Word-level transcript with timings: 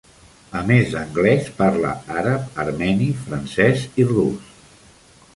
A 0.59 0.61
més 0.69 0.93
d'anglès, 0.93 1.49
parla 1.59 1.91
àrab, 2.21 2.47
armeni, 2.63 3.09
francès 3.27 3.85
i 4.05 4.07
rus. 4.13 4.49